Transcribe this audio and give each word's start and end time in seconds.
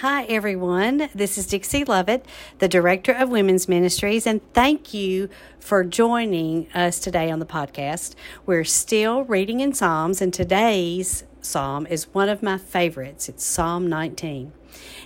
Hi, 0.00 0.26
everyone. 0.26 1.08
This 1.12 1.36
is 1.36 1.48
Dixie 1.48 1.84
Lovett, 1.84 2.24
the 2.60 2.68
Director 2.68 3.10
of 3.10 3.30
Women's 3.30 3.68
Ministries, 3.68 4.28
and 4.28 4.40
thank 4.54 4.94
you 4.94 5.28
for 5.58 5.82
joining 5.82 6.70
us 6.72 7.00
today 7.00 7.32
on 7.32 7.40
the 7.40 7.44
podcast. 7.44 8.14
We're 8.46 8.62
still 8.62 9.24
reading 9.24 9.58
in 9.58 9.74
Psalms, 9.74 10.22
and 10.22 10.32
today's 10.32 11.24
psalm 11.40 11.84
is 11.88 12.14
one 12.14 12.28
of 12.28 12.44
my 12.44 12.58
favorites. 12.58 13.28
It's 13.28 13.44
Psalm 13.44 13.88
19. 13.88 14.52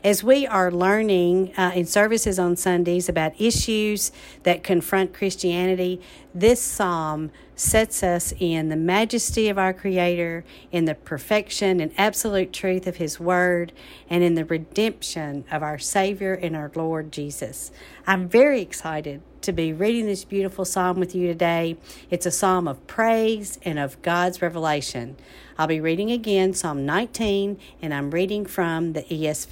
As 0.05 0.25
we 0.25 0.47
are 0.47 0.71
learning 0.71 1.55
uh, 1.57 1.73
in 1.75 1.87
services 1.87 2.39
on 2.39 2.57
Sundays 2.57 3.09
about 3.09 3.41
issues 3.41 4.13
that 4.43 4.63
confront 4.63 5.15
Christianity, 5.15 6.01
this 6.35 6.61
psalm 6.61 7.31
sets 7.55 8.03
us 8.03 8.33
in 8.39 8.69
the 8.69 8.77
majesty 8.77 9.49
of 9.49 9.59
our 9.59 9.73
Creator, 9.73 10.45
in 10.71 10.87
the 10.87 10.95
perfection 10.95 11.81
and 11.81 11.93
absolute 11.97 12.53
truth 12.53 12.87
of 12.87 12.97
His 12.97 13.21
Word, 13.21 13.73
and 14.09 14.25
in 14.25 14.35
the 14.35 14.45
redemption 14.45 15.45
of 15.51 15.63
our 15.63 15.79
Savior 15.79 16.35
and 16.35 16.57
our 16.57 16.71
Lord 16.75 17.13
Jesus. 17.13 17.71
I'm 18.07 18.29
very 18.29 18.61
excited 18.61 19.23
to 19.43 19.53
be 19.53 19.73
reading 19.73 20.07
this 20.07 20.25
beautiful 20.25 20.65
psalm 20.65 20.99
with 20.99 21.15
you 21.15 21.27
today. 21.27 21.77
It's 22.11 22.27
a 22.27 22.31
psalm 22.31 22.67
of 22.67 22.87
praise 22.87 23.59
and 23.65 23.79
of 23.79 24.01
God's 24.03 24.41
revelation. 24.41 25.17
I'll 25.59 25.67
be 25.67 25.81
reading 25.81 26.11
again 26.11 26.55
Psalm 26.55 26.87
19, 26.87 27.59
and 27.83 27.93
I'm 27.93 28.11
reading 28.11 28.47
from 28.47 28.95
the 28.95 29.03
ESV. 29.03 29.52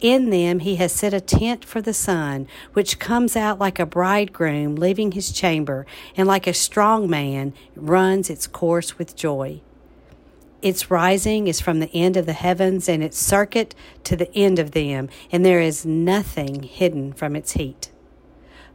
In 0.00 0.30
them 0.30 0.60
he 0.60 0.76
has 0.76 0.92
set 0.92 1.12
a 1.12 1.20
tent 1.20 1.64
for 1.64 1.82
the 1.82 1.92
sun, 1.92 2.48
which 2.72 2.98
comes 2.98 3.36
out 3.36 3.58
like 3.58 3.78
a 3.78 3.84
bridegroom 3.84 4.76
leaving 4.76 5.12
his 5.12 5.30
chamber, 5.30 5.84
and 6.16 6.26
like 6.26 6.46
a 6.46 6.54
strong 6.54 7.08
man 7.08 7.52
runs 7.76 8.30
its 8.30 8.46
course 8.46 8.98
with 8.98 9.14
joy. 9.14 9.60
Its 10.62 10.90
rising 10.90 11.48
is 11.48 11.60
from 11.60 11.80
the 11.80 11.90
end 11.94 12.16
of 12.16 12.26
the 12.26 12.32
heavens, 12.32 12.88
and 12.88 13.02
its 13.02 13.18
circuit 13.18 13.74
to 14.04 14.16
the 14.16 14.34
end 14.34 14.58
of 14.58 14.72
them, 14.72 15.08
and 15.30 15.44
there 15.44 15.60
is 15.60 15.84
nothing 15.84 16.62
hidden 16.62 17.12
from 17.12 17.36
its 17.36 17.52
heat. 17.52 17.89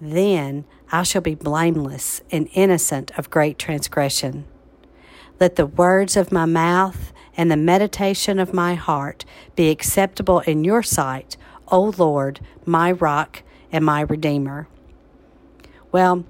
Then 0.00 0.64
I 0.92 1.02
shall 1.02 1.22
be 1.22 1.34
blameless 1.34 2.22
and 2.30 2.48
innocent 2.52 3.16
of 3.18 3.30
great 3.30 3.58
transgression. 3.58 4.44
Let 5.40 5.56
the 5.56 5.66
words 5.66 6.16
of 6.16 6.32
my 6.32 6.46
mouth 6.46 7.12
and 7.36 7.50
the 7.50 7.56
meditation 7.56 8.38
of 8.38 8.54
my 8.54 8.74
heart 8.74 9.24
be 9.54 9.70
acceptable 9.70 10.40
in 10.40 10.64
your 10.64 10.82
sight, 10.82 11.36
O 11.68 11.94
Lord, 11.96 12.40
my 12.64 12.92
rock 12.92 13.42
and 13.70 13.84
my 13.84 14.00
redeemer. 14.00 14.68
Well, 15.92 16.24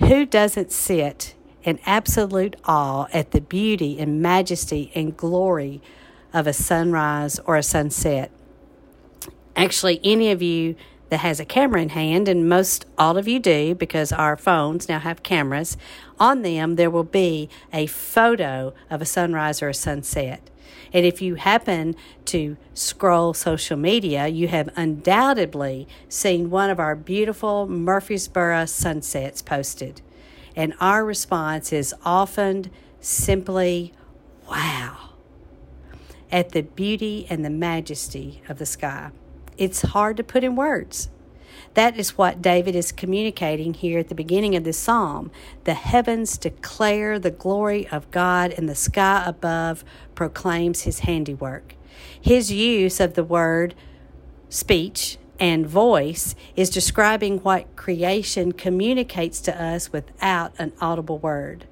who 0.00 0.26
doesn't 0.26 0.72
sit 0.72 1.34
in 1.62 1.78
absolute 1.84 2.56
awe 2.64 3.06
at 3.12 3.32
the 3.32 3.40
beauty 3.40 3.98
and 3.98 4.22
majesty 4.22 4.90
and 4.94 5.16
glory 5.16 5.82
of 6.32 6.46
a 6.46 6.52
sunrise 6.52 7.38
or 7.40 7.56
a 7.56 7.62
sunset. 7.62 8.30
Actually, 9.56 10.00
any 10.04 10.30
of 10.30 10.40
you 10.40 10.76
that 11.08 11.18
has 11.20 11.40
a 11.40 11.44
camera 11.44 11.80
in 11.82 11.90
hand, 11.90 12.28
and 12.28 12.48
most 12.48 12.86
all 12.96 13.16
of 13.16 13.26
you 13.26 13.38
do 13.38 13.74
because 13.74 14.12
our 14.12 14.36
phones 14.36 14.88
now 14.88 14.98
have 14.98 15.22
cameras, 15.22 15.76
on 16.20 16.42
them 16.42 16.76
there 16.76 16.90
will 16.90 17.04
be 17.04 17.48
a 17.72 17.86
photo 17.86 18.74
of 18.90 19.00
a 19.00 19.06
sunrise 19.06 19.62
or 19.62 19.68
a 19.68 19.74
sunset. 19.74 20.50
And 20.92 21.04
if 21.04 21.20
you 21.20 21.34
happen 21.34 21.96
to 22.26 22.56
scroll 22.74 23.34
social 23.34 23.76
media, 23.76 24.28
you 24.28 24.48
have 24.48 24.70
undoubtedly 24.76 25.86
seen 26.08 26.50
one 26.50 26.70
of 26.70 26.80
our 26.80 26.96
beautiful 26.96 27.66
Murfreesboro 27.66 28.66
sunsets 28.66 29.42
posted. 29.42 30.00
And 30.56 30.74
our 30.80 31.04
response 31.04 31.72
is 31.72 31.94
often 32.04 32.70
simply, 33.00 33.92
wow, 34.50 35.10
at 36.32 36.50
the 36.50 36.62
beauty 36.62 37.26
and 37.30 37.44
the 37.44 37.50
majesty 37.50 38.42
of 38.48 38.58
the 38.58 38.66
sky. 38.66 39.10
It's 39.58 39.82
hard 39.82 40.16
to 40.16 40.24
put 40.24 40.44
in 40.44 40.56
words. 40.56 41.10
That 41.74 41.98
is 41.98 42.16
what 42.16 42.40
David 42.40 42.74
is 42.74 42.92
communicating 42.92 43.74
here 43.74 43.98
at 43.98 44.08
the 44.08 44.14
beginning 44.14 44.54
of 44.54 44.64
this 44.64 44.78
psalm. 44.78 45.30
The 45.64 45.74
heavens 45.74 46.38
declare 46.38 47.18
the 47.18 47.30
glory 47.30 47.86
of 47.88 48.10
God, 48.10 48.54
and 48.56 48.68
the 48.68 48.74
sky 48.74 49.22
above 49.26 49.84
proclaims 50.14 50.82
his 50.82 51.00
handiwork. 51.00 51.74
His 52.20 52.50
use 52.52 53.00
of 53.00 53.14
the 53.14 53.24
word 53.24 53.74
speech 54.48 55.18
and 55.38 55.66
voice 55.66 56.34
is 56.56 56.70
describing 56.70 57.38
what 57.38 57.76
creation 57.76 58.52
communicates 58.52 59.40
to 59.42 59.62
us 59.62 59.92
without 59.92 60.52
an 60.58 60.72
audible 60.80 61.18
word. 61.18 61.66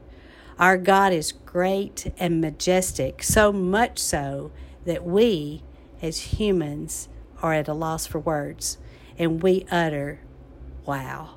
Our 0.58 0.76
God 0.76 1.12
is 1.12 1.32
great 1.32 2.12
and 2.18 2.40
majestic, 2.40 3.22
so 3.22 3.52
much 3.52 3.98
so 3.98 4.52
that 4.84 5.04
we, 5.04 5.62
as 6.00 6.38
humans, 6.38 7.08
are 7.42 7.54
at 7.54 7.68
a 7.68 7.74
loss 7.74 8.06
for 8.06 8.18
words 8.18 8.78
and 9.18 9.42
we 9.42 9.66
utter, 9.70 10.20
Wow. 10.84 11.30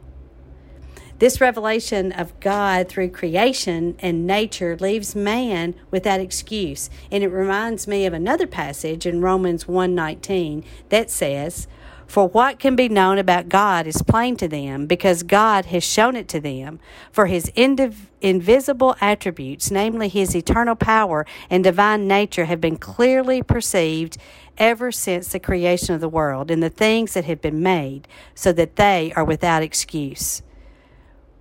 This 1.19 1.41
revelation 1.41 2.13
of 2.13 2.39
God 2.39 2.87
through 2.87 3.09
creation 3.09 3.97
and 3.99 4.25
nature 4.25 4.77
leaves 4.79 5.15
man 5.15 5.75
without 5.91 6.21
excuse. 6.21 6.89
And 7.11 7.23
it 7.23 7.27
reminds 7.27 7.87
me 7.87 8.05
of 8.05 8.13
another 8.13 8.47
passage 8.47 9.05
in 9.05 9.19
Romans 9.19 9.65
1:19 9.65 10.63
that 10.87 11.11
says, 11.11 11.67
for 12.09 12.27
what 12.27 12.57
can 12.57 12.75
be 12.75 12.89
known 12.89 13.19
about 13.19 13.49
God 13.49 13.85
is 13.85 14.01
plain 14.01 14.35
to 14.37 14.47
them 14.47 14.87
because 14.87 15.21
God 15.21 15.65
has 15.65 15.83
shown 15.83 16.15
it 16.15 16.27
to 16.29 16.39
them. 16.39 16.79
For 17.11 17.27
his 17.27 17.51
indiv- 17.55 18.07
invisible 18.19 18.95
attributes, 18.99 19.69
namely 19.69 20.07
his 20.07 20.35
eternal 20.35 20.75
power 20.75 21.27
and 21.51 21.63
divine 21.63 22.07
nature, 22.07 22.45
have 22.45 22.59
been 22.59 22.77
clearly 22.77 23.43
perceived 23.43 24.17
ever 24.59 24.91
since 24.91 25.29
the 25.29 25.39
creation 25.39 25.95
of 25.95 26.01
the 26.01 26.09
world 26.09 26.51
and 26.51 26.61
the 26.61 26.69
things 26.69 27.13
that 27.13 27.25
have 27.25 27.41
been 27.41 27.63
made, 27.63 28.07
so 28.35 28.51
that 28.51 28.75
they 28.75 29.11
are 29.15 29.23
without 29.23 29.63
excuse. 29.63 30.43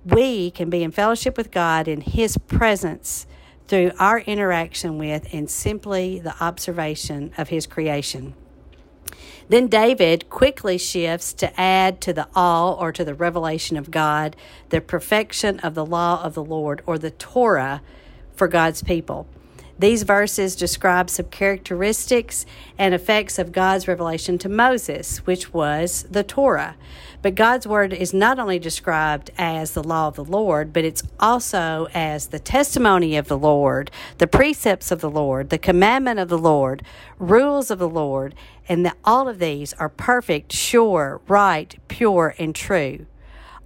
We 0.05 0.51
can 0.51 0.71
be 0.71 0.83
in 0.83 0.93
fellowship 0.93 1.37
with 1.37 1.51
God 1.51 1.89
in 1.89 2.01
his 2.01 2.39
presence 2.39 3.27
through 3.67 3.93
our 3.99 4.21
interaction 4.21 4.97
with 4.97 5.27
and 5.33 5.51
simply 5.51 6.19
the 6.19 6.43
observation 6.43 7.33
of 7.37 7.51
his 7.51 7.67
creation. 7.67 8.35
Then 9.49 9.67
David 9.67 10.29
quickly 10.29 10.79
shifts 10.79 11.33
to 11.35 11.59
add 11.61 12.01
to 12.03 12.13
the 12.13 12.29
awe 12.35 12.73
or 12.73 12.93
to 12.93 13.05
the 13.05 13.15
revelation 13.15 13.77
of 13.77 13.91
God 13.91 14.37
the 14.69 14.81
perfection 14.81 15.59
of 15.61 15.75
the 15.75 15.87
law 15.87 16.23
of 16.23 16.35
the 16.35 16.45
Lord 16.45 16.83
or 16.87 16.99
the 16.99 17.11
Torah 17.11 17.83
for 18.35 18.49
God's 18.49 18.83
people. 18.83 19.27
These 19.79 20.03
verses 20.03 20.57
describe 20.57 21.09
some 21.09 21.27
characteristics 21.27 22.45
and 22.77 22.95
effects 22.95 23.39
of 23.39 23.53
God's 23.53 23.87
revelation 23.87 24.37
to 24.39 24.49
Moses, 24.49 25.19
which 25.19 25.55
was 25.55 26.05
the 26.11 26.25
Torah. 26.25 26.75
But 27.23 27.37
God's 27.37 27.67
word 27.67 27.93
is 27.93 28.13
not 28.13 28.41
only 28.41 28.59
described 28.59 29.31
as 29.39 29.73
the 29.73 29.83
law 29.83 30.09
of 30.09 30.17
the 30.17 30.25
Lord, 30.25 30.73
but 30.73 30.85
it's 30.85 31.05
also 31.21 31.87
as 31.95 32.29
the 32.29 32.41
testimony 32.41 33.17
of 33.17 33.29
the 33.29 33.39
Lord, 33.39 33.93
the 34.19 34.27
precepts 34.27 34.91
of 34.91 35.01
the 35.01 35.11
Lord, 35.11 35.51
the 35.51 35.59
commandment 35.59 36.19
of 36.19 36.29
the 36.29 36.39
Lord, 36.39 36.83
rules 37.19 37.71
of 37.71 37.79
the 37.79 37.89
Lord, 37.89 38.35
and 38.69 38.85
that 38.85 38.97
all 39.05 39.29
of 39.29 39.39
these 39.39 39.75
are 39.75 39.89
perfect, 39.89 40.53
sure, 40.53 41.21
right, 41.29 41.77
pure, 41.87 42.35
and 42.39 42.53
true. 42.53 43.07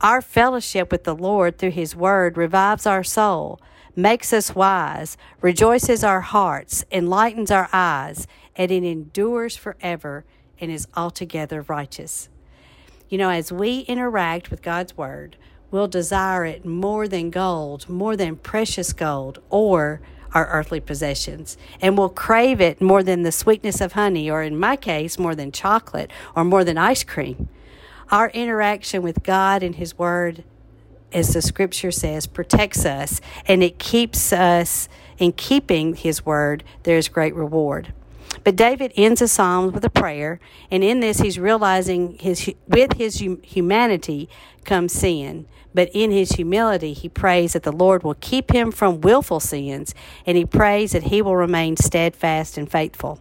Our 0.02 0.20
fellowship 0.20 0.90
with 0.90 1.04
the 1.04 1.14
Lord 1.14 1.58
through 1.58 1.70
His 1.70 1.96
Word 1.96 2.36
revives 2.36 2.86
our 2.86 3.04
soul 3.04 3.60
makes 3.94 4.32
us 4.32 4.54
wise, 4.54 5.16
rejoices 5.40 6.02
our 6.02 6.20
hearts, 6.20 6.84
enlightens 6.90 7.50
our 7.50 7.68
eyes, 7.72 8.26
and 8.56 8.70
it 8.70 8.84
endures 8.84 9.56
forever 9.56 10.24
and 10.60 10.70
is 10.70 10.86
altogether 10.96 11.62
righteous. 11.62 12.28
You 13.08 13.18
know, 13.18 13.30
as 13.30 13.52
we 13.52 13.80
interact 13.80 14.50
with 14.50 14.62
God's 14.62 14.96
Word, 14.96 15.36
we'll 15.70 15.88
desire 15.88 16.44
it 16.44 16.64
more 16.64 17.06
than 17.06 17.30
gold, 17.30 17.88
more 17.88 18.16
than 18.16 18.36
precious 18.36 18.92
gold, 18.92 19.40
or 19.50 20.00
our 20.32 20.46
earthly 20.48 20.80
possessions. 20.80 21.58
And 21.80 21.98
we'll 21.98 22.08
crave 22.08 22.60
it 22.60 22.80
more 22.80 23.02
than 23.02 23.22
the 23.22 23.32
sweetness 23.32 23.80
of 23.80 23.92
honey, 23.92 24.30
or 24.30 24.42
in 24.42 24.58
my 24.58 24.76
case, 24.76 25.18
more 25.18 25.34
than 25.34 25.52
chocolate, 25.52 26.10
or 26.34 26.44
more 26.44 26.64
than 26.64 26.78
ice 26.78 27.04
cream. 27.04 27.48
Our 28.10 28.30
interaction 28.30 29.02
with 29.02 29.22
God 29.22 29.62
and 29.62 29.74
His 29.76 29.98
Word 29.98 30.44
as 31.12 31.34
the 31.34 31.42
scripture 31.42 31.90
says, 31.90 32.26
protects 32.26 32.84
us 32.84 33.20
and 33.46 33.62
it 33.62 33.78
keeps 33.78 34.32
us 34.32 34.88
in 35.18 35.32
keeping 35.32 35.94
his 35.94 36.26
word, 36.26 36.64
there's 36.82 37.08
great 37.08 37.34
reward. 37.34 37.92
But 38.44 38.56
David 38.56 38.92
ends 38.96 39.20
the 39.20 39.28
psalm 39.28 39.72
with 39.72 39.84
a 39.84 39.90
prayer, 39.90 40.40
and 40.70 40.82
in 40.82 41.00
this 41.00 41.20
he's 41.20 41.38
realizing 41.38 42.16
his 42.18 42.50
with 42.66 42.94
his 42.94 43.18
humanity 43.42 44.28
comes 44.64 44.92
sin. 44.92 45.46
But 45.74 45.90
in 45.94 46.10
his 46.10 46.32
humility, 46.32 46.92
he 46.92 47.08
prays 47.08 47.54
that 47.54 47.62
the 47.62 47.72
Lord 47.72 48.02
will 48.02 48.14
keep 48.14 48.52
him 48.52 48.72
from 48.72 49.00
willful 49.00 49.40
sins, 49.40 49.94
and 50.26 50.36
he 50.36 50.44
prays 50.44 50.92
that 50.92 51.04
he 51.04 51.22
will 51.22 51.36
remain 51.36 51.76
steadfast 51.76 52.58
and 52.58 52.70
faithful. 52.70 53.18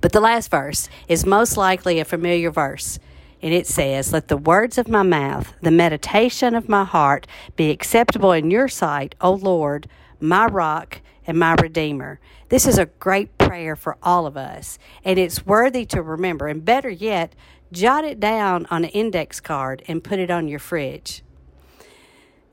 But 0.00 0.12
the 0.12 0.20
last 0.20 0.50
verse 0.50 0.88
is 1.08 1.24
most 1.26 1.56
likely 1.56 2.00
a 2.00 2.04
familiar 2.04 2.50
verse 2.50 2.98
and 3.44 3.52
it 3.52 3.66
says, 3.66 4.10
Let 4.10 4.28
the 4.28 4.38
words 4.38 4.78
of 4.78 4.88
my 4.88 5.02
mouth, 5.02 5.52
the 5.60 5.70
meditation 5.70 6.54
of 6.54 6.66
my 6.66 6.82
heart 6.82 7.26
be 7.56 7.70
acceptable 7.70 8.32
in 8.32 8.50
your 8.50 8.68
sight, 8.68 9.14
O 9.20 9.34
Lord, 9.34 9.86
my 10.18 10.46
rock 10.46 11.02
and 11.26 11.38
my 11.38 11.54
redeemer. 11.60 12.20
This 12.48 12.66
is 12.66 12.78
a 12.78 12.86
great 12.86 13.36
prayer 13.36 13.76
for 13.76 13.98
all 14.02 14.26
of 14.26 14.38
us, 14.38 14.78
and 15.04 15.18
it's 15.18 15.44
worthy 15.44 15.84
to 15.84 16.00
remember. 16.00 16.48
And 16.48 16.64
better 16.64 16.88
yet, 16.88 17.34
jot 17.70 18.02
it 18.02 18.18
down 18.18 18.64
on 18.70 18.84
an 18.84 18.90
index 18.90 19.40
card 19.40 19.82
and 19.86 20.02
put 20.02 20.18
it 20.18 20.30
on 20.30 20.48
your 20.48 20.58
fridge. 20.58 21.22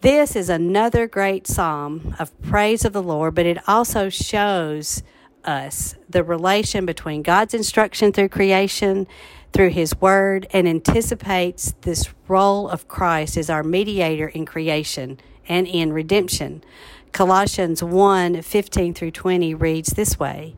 This 0.02 0.36
is 0.36 0.50
another 0.50 1.08
great 1.08 1.48
psalm 1.48 2.18
of 2.20 2.38
praise 2.42 2.84
of 2.84 2.92
the 2.92 3.04
Lord, 3.04 3.34
but 3.34 3.46
it 3.46 3.66
also 3.66 4.10
shows 4.10 5.04
us 5.46 5.96
the 6.10 6.24
relation 6.24 6.86
between 6.86 7.22
God's 7.22 7.54
instruction 7.54 8.12
through 8.12 8.30
creation 8.30 9.08
through 9.54 9.70
his 9.70 10.00
word 10.00 10.48
and 10.52 10.68
anticipates 10.68 11.74
this 11.82 12.10
role 12.28 12.70
of 12.70 12.88
Christ 12.88 13.38
as 13.38 13.50
our 13.50 13.64
mediator 13.64 14.28
in 14.28 14.46
creation 14.46 15.20
and 15.48 15.68
in 15.68 15.92
redemption. 15.92 16.64
Colossians 17.12 17.84
1 17.84 18.42
15 18.42 18.94
through 18.94 19.12
20 19.12 19.54
reads 19.54 19.92
this 19.92 20.18
way 20.18 20.56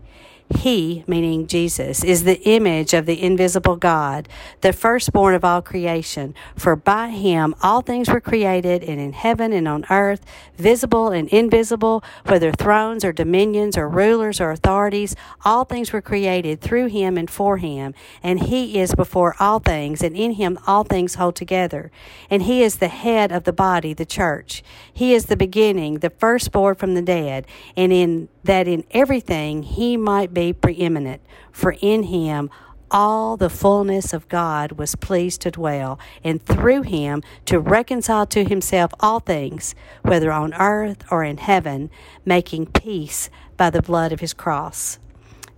he, 0.49 1.03
meaning 1.07 1.47
Jesus, 1.47 2.03
is 2.03 2.23
the 2.23 2.41
image 2.41 2.93
of 2.93 3.05
the 3.05 3.21
invisible 3.21 3.75
God, 3.75 4.29
the 4.61 4.73
firstborn 4.73 5.35
of 5.35 5.43
all 5.43 5.61
creation. 5.61 6.35
For 6.55 6.75
by 6.75 7.09
him 7.09 7.55
all 7.61 7.81
things 7.81 8.09
were 8.09 8.21
created, 8.21 8.83
and 8.83 8.99
in 8.99 9.13
heaven 9.13 9.51
and 9.51 9.67
on 9.67 9.85
earth, 9.89 10.25
visible 10.57 11.09
and 11.09 11.27
invisible, 11.29 12.03
whether 12.25 12.51
thrones 12.51 13.03
or 13.03 13.11
dominions 13.11 13.77
or 13.77 13.89
rulers 13.89 14.39
or 14.39 14.51
authorities, 14.51 15.15
all 15.43 15.65
things 15.65 15.91
were 15.91 16.01
created 16.01 16.61
through 16.61 16.87
him 16.87 17.17
and 17.17 17.29
for 17.29 17.57
him. 17.57 17.93
And 18.21 18.41
he 18.41 18.79
is 18.79 18.95
before 18.95 19.35
all 19.39 19.59
things, 19.59 20.03
and 20.03 20.15
in 20.15 20.33
him 20.33 20.59
all 20.67 20.83
things 20.83 21.15
hold 21.15 21.35
together. 21.35 21.91
And 22.29 22.43
he 22.43 22.63
is 22.63 22.77
the 22.77 22.89
head 22.89 23.31
of 23.31 23.45
the 23.45 23.53
body, 23.53 23.93
the 23.93 24.05
church. 24.05 24.63
He 24.93 25.13
is 25.13 25.25
the 25.25 25.37
beginning, 25.37 25.99
the 25.99 26.09
firstborn 26.09 26.75
from 26.75 26.93
the 26.93 27.01
dead, 27.01 27.47
and 27.75 27.91
in 27.91 28.29
that 28.43 28.67
in 28.67 28.83
everything 28.91 29.63
he 29.63 29.97
might 29.97 30.33
be 30.33 30.53
preeminent, 30.53 31.21
for 31.51 31.75
in 31.81 32.03
him 32.03 32.49
all 32.93 33.37
the 33.37 33.49
fullness 33.49 34.13
of 34.13 34.29
God 34.29 34.73
was 34.73 34.95
pleased 34.95 35.41
to 35.41 35.51
dwell, 35.51 35.99
and 36.23 36.43
through 36.45 36.83
him 36.83 37.23
to 37.45 37.59
reconcile 37.59 38.27
to 38.27 38.45
himself 38.45 38.93
all 38.99 39.19
things, 39.19 39.73
whether 40.03 40.31
on 40.31 40.53
earth 40.53 41.03
or 41.09 41.23
in 41.23 41.37
heaven, 41.37 41.89
making 42.23 42.67
peace 42.67 43.31
by 43.57 43.71
the 43.71 43.81
blood 43.81 44.11
of 44.11 44.19
his 44.19 44.33
cross. 44.33 44.99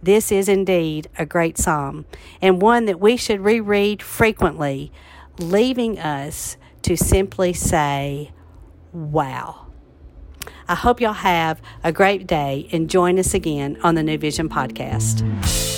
This 0.02 0.32
is 0.32 0.48
indeed 0.48 1.10
a 1.18 1.26
great 1.26 1.58
psalm, 1.58 2.06
and 2.42 2.62
one 2.62 2.86
that 2.86 3.02
we 3.02 3.18
should 3.18 3.42
reread 3.42 4.02
frequently, 4.02 4.92
leaving 5.38 6.00
us 6.00 6.56
to 6.84 6.96
simply 6.96 7.52
say, 7.52 8.32
Wow. 8.94 9.65
I 10.68 10.76
hope 10.76 11.00
y'all 11.00 11.14
have 11.14 11.62
a 11.84 11.92
great 11.92 12.26
day 12.26 12.68
and 12.72 12.90
join 12.90 13.20
us 13.20 13.34
again 13.34 13.78
on 13.84 13.96
the 13.96 14.04
New 14.04 14.18
Vision 14.18 14.50
podcast. 14.50 15.75